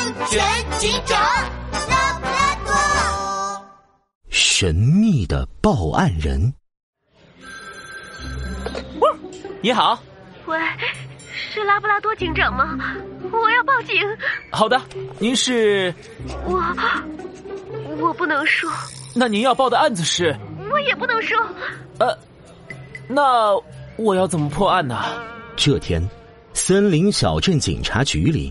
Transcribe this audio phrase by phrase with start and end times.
[0.00, 0.40] 安全
[0.78, 1.20] 警长
[1.90, 2.74] 拉布拉多。
[4.30, 6.54] 神秘的报案人。
[9.60, 10.02] 你好，
[10.46, 10.58] 喂，
[11.52, 12.78] 是拉布拉多警长吗？
[13.30, 13.94] 我要报警。
[14.50, 14.80] 好的，
[15.18, 15.94] 您是？
[16.46, 16.58] 我
[17.98, 18.70] 我不能说。
[19.14, 20.34] 那您要报的案子是？
[20.70, 21.36] 我也不能说。
[21.98, 22.18] 呃，
[23.06, 23.54] 那
[23.96, 25.04] 我要怎么破案呢？
[25.56, 26.02] 这天，
[26.54, 28.50] 森林小镇警察局里，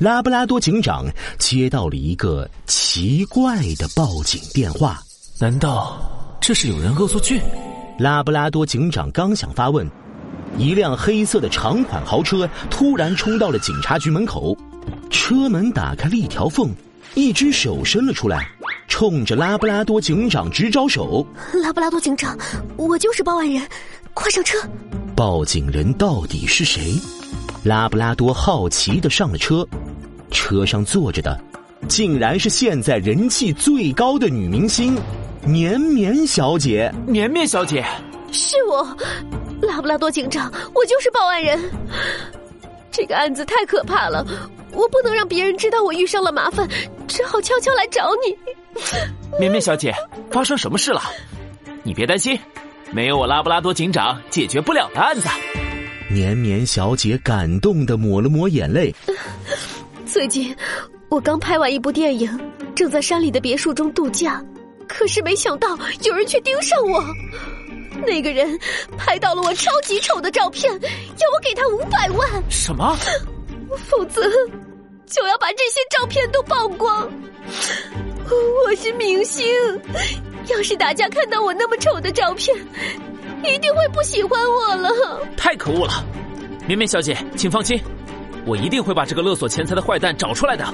[0.00, 1.04] 拉布拉多警长
[1.38, 4.98] 接到了一个奇怪的报警电话。
[5.38, 6.00] 难道
[6.40, 7.38] 这是有人恶作剧？
[7.98, 9.86] 拉布拉多警长刚想发问。
[10.56, 14.56] 一辆黑色的长款豪车突然冲到了警察局门口，
[15.10, 16.74] 车门打开了一条缝，
[17.14, 18.48] 一只手伸了出来，
[18.88, 21.26] 冲着拉布拉多警长直招手。
[21.62, 22.34] 拉布拉多警长，
[22.78, 23.62] 我就是报案人，
[24.14, 24.56] 快上车！
[25.14, 26.94] 报警人到底是谁？
[27.62, 29.66] 拉布拉多好奇的上了车，
[30.30, 31.38] 车上坐着的，
[31.88, 34.96] 竟然是现在人气最高的女明星
[35.44, 36.92] 绵绵小姐。
[37.06, 37.84] 绵绵小姐，
[38.32, 38.96] 是我。
[39.62, 41.60] 拉布拉多警长，我就是报案人。
[42.90, 44.26] 这个案子太可怕了，
[44.72, 46.66] 我不能让别人知道我遇上了麻烦，
[47.06, 48.36] 只好悄悄来找你。
[49.38, 49.94] 绵绵小姐，
[50.30, 51.02] 发生什么事了？
[51.82, 52.38] 你别担心，
[52.90, 55.28] 没有我拉布拉多警长解决不了的案子。
[56.08, 58.92] 绵绵小姐感动的抹了抹眼泪。
[60.10, 60.54] 最近
[61.08, 62.28] 我刚拍完一部电影，
[62.74, 64.44] 正在山里的别墅中度假，
[64.88, 67.00] 可是没想到有人却盯上我。
[68.04, 68.58] 那个人
[68.98, 72.42] 拍到了我超级丑的照片，要我给他五百万。
[72.50, 72.96] 什么？
[73.88, 74.22] 否则
[75.06, 77.08] 就要把这些照片都曝光。
[78.66, 79.46] 我是明星，
[80.48, 82.56] 要是大家看到我那么丑的照片，
[83.44, 85.24] 一定会不喜欢我了。
[85.36, 86.04] 太可恶了！
[86.66, 87.80] 绵绵小姐，请放心，
[88.46, 90.66] 我一定会把这个勒索钱财的坏蛋找出来的。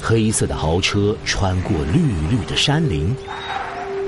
[0.00, 3.14] 黑色的豪车穿过绿绿的山林，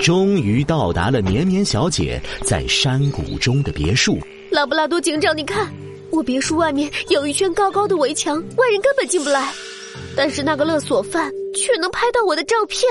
[0.00, 4.18] 终于到达了绵绵小姐在山谷中的别墅。
[4.50, 5.70] 拉布拉多警长，你看，
[6.10, 9.52] 我别墅外面有一圈高高的围墙，外人根本进不来。
[10.16, 12.82] 但是那个勒索犯却能拍到我的照片，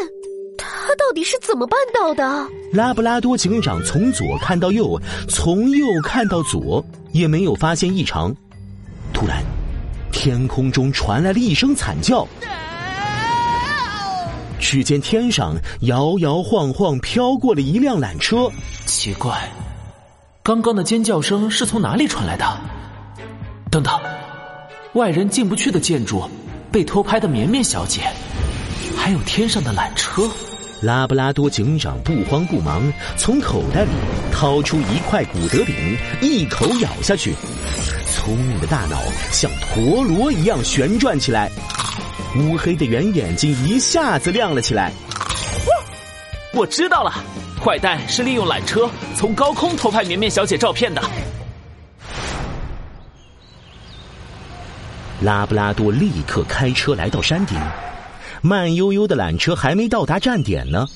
[0.90, 2.48] 他到底是怎么办到的？
[2.74, 8.36] 拉布拉多警长从左看到右，从右看到左，也没有发现异常。
[9.14, 9.44] 突然，
[10.12, 12.28] 天空中传来了一声惨叫。
[14.60, 18.50] 只见天上摇摇晃晃飘过了一辆缆车，
[18.88, 19.48] 奇怪，
[20.42, 22.44] 刚刚的尖叫声是从哪里传来的？
[23.70, 23.94] 等等，
[24.94, 26.24] 外人进不去的建筑，
[26.72, 28.02] 被偷拍的绵绵小姐，
[28.98, 30.28] 还有天上的缆车。
[30.82, 32.82] 拉布拉多警长不慌不忙，
[33.18, 33.90] 从口袋里
[34.32, 35.76] 掏出一块古德饼，
[36.22, 37.36] 一口咬下去，
[38.08, 38.98] 聪明的大脑
[39.30, 41.52] 像陀螺一样旋转起来。
[42.38, 44.94] 乌黑的圆眼睛一下子亮了起来。
[46.54, 47.12] 我知道了，
[47.62, 51.02] 坏蛋是利用缆车从高空偷拍绵绵小姐照片的。
[55.20, 57.60] 拉布拉多立刻开车来到山顶，
[58.42, 60.88] 慢悠悠的缆车还没到达站点呢。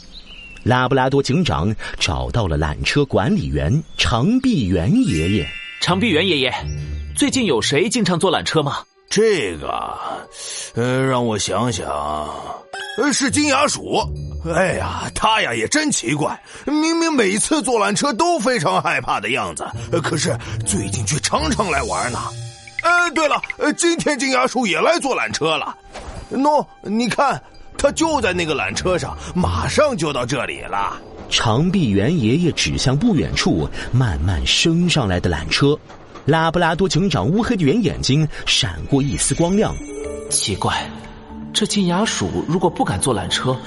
[0.63, 5.47] 拉布拉多警长找到了缆车管理员长臂猿爷爷。
[5.81, 6.53] 长臂猿爷爷，
[7.15, 8.77] 最近有谁经常坐缆车吗？
[9.09, 9.97] 这个，
[10.75, 11.85] 呃，让我想想，
[12.97, 13.99] 呃，是金牙鼠。
[14.55, 19.65] 哎呀，他呀也真奇怪，明明每次坐缆车都非常害怕的样子，
[20.01, 22.19] 可是最近却常常来玩呢。
[22.81, 23.41] 哎，对了，
[23.77, 25.75] 今天金牙鼠也来坐缆车了。
[26.37, 27.41] 喏，你看，
[27.77, 30.99] 他就在那个缆车上，马上就到这里了。
[31.29, 35.77] 长臂猿爷爷指向不远处慢慢升上来的缆车。
[36.25, 39.75] 拉布拉多警长乌黑的圆眼睛闪过一丝光亮，
[40.29, 40.89] 奇怪，
[41.53, 43.57] 这金牙鼠如果不敢坐缆车，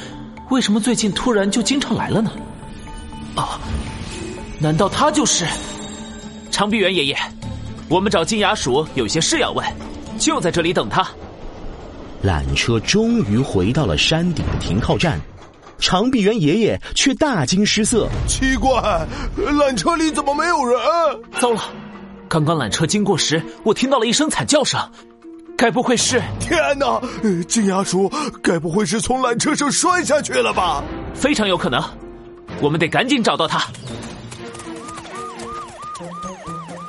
[0.51, 2.31] 为什么最近突然就经常来了呢？
[3.35, 3.61] 啊，
[4.59, 5.45] 难道他就是
[6.51, 7.17] 长臂猿爷爷？
[7.89, 9.67] 我们找金牙鼠有些事要问，
[10.19, 11.07] 就在这里等他。
[12.25, 15.21] 缆车终于回到了山顶的停靠站，
[15.79, 20.79] 长臂猿爷爷却大惊失色，奇怪，缆车里怎么没有人？
[21.39, 21.63] 糟了！
[22.29, 24.81] 刚刚缆车经过时，我听到了一声惨叫声，
[25.57, 26.21] 该不会是……
[26.41, 27.01] 天哪！
[27.47, 28.11] 金牙鼠，
[28.43, 30.83] 该不会是从缆车上摔下去了吧？
[31.15, 31.81] 非常有可能，
[32.61, 33.65] 我们得赶紧找到他。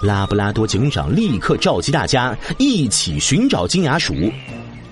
[0.02, 4.14] 拉布拉多警长立刻召集大家一起寻找金牙鼠，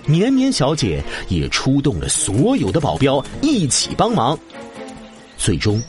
[0.07, 4.37] 绵绵小姐也出动了所有的保镖一起帮忙。
[5.37, 5.81] 最终，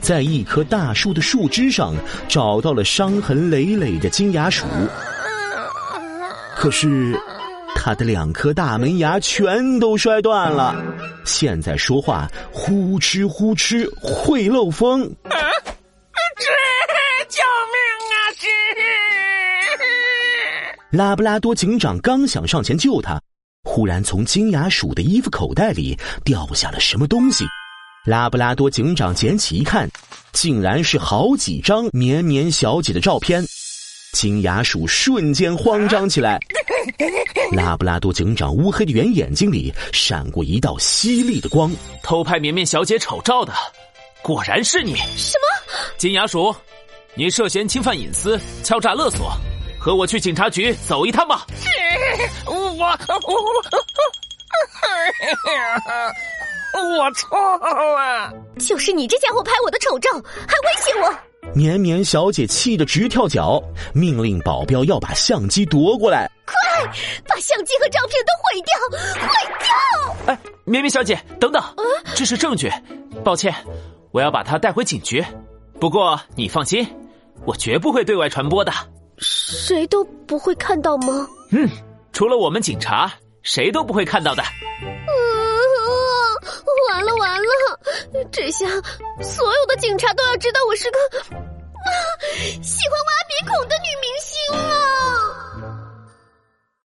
[0.00, 1.94] 在一棵大树的树枝上
[2.28, 4.66] 找到了伤痕累累的金牙鼠。
[6.56, 7.16] 可是，
[7.76, 10.74] 他的两颗大门牙全都摔断了，
[11.24, 15.02] 现在说话呼哧呼哧会漏风。
[15.02, 16.46] 吱！
[17.28, 17.78] 救命
[18.10, 18.16] 啊！
[20.90, 23.20] 拉布拉多警长刚想上前救他，
[23.78, 27.44] 忽然从金牙鼠的衣服口袋里掉下了什么东西。
[28.04, 29.88] 拉布拉多警长捡起一看，
[30.32, 33.40] 竟然是好几张绵绵小姐的照片。
[34.14, 36.40] 金牙鼠瞬间慌张起来。
[37.54, 41.72] 拉布拉多警长乌黑的圆眼睛里闪过一道犀利的光。
[42.02, 43.52] 偷拍绵绵小姐丑照的，
[44.22, 44.96] 果然是你！
[45.16, 45.94] 什么？
[45.96, 46.52] 金牙鼠，
[47.14, 49.30] 你涉嫌侵犯隐私、敲诈勒索，
[49.78, 51.46] 和我去警察局走一趟吧。
[52.78, 52.84] 我
[56.72, 58.32] 我我错了。
[58.58, 61.12] 就是你这家伙拍我的丑照，还威胁我。
[61.54, 63.60] 绵绵小姐气得直跳脚，
[63.94, 66.30] 命令保镖要把相机夺过来。
[66.46, 66.54] 快
[67.26, 68.72] 把相机和照片都毁掉，
[69.26, 69.28] 毁
[69.58, 70.34] 掉！
[70.34, 71.62] 哎，绵绵小姐，等等，
[72.14, 72.70] 这是证据。
[73.24, 73.54] 抱歉，
[74.12, 75.24] 我要把它带回警局。
[75.80, 76.86] 不过你放心，
[77.44, 78.72] 我绝不会对外传播的。
[79.18, 81.26] 谁都不会看到吗？
[81.50, 81.68] 嗯，
[82.18, 83.12] 除了我们警察，
[83.44, 84.42] 谁都不会看到的。
[84.82, 84.88] 嗯，
[86.90, 87.78] 完了完了，
[88.32, 88.66] 这下
[89.22, 91.22] 所有的警察都要知道我是个啊
[92.60, 94.77] 喜欢挖鼻孔的女明星了。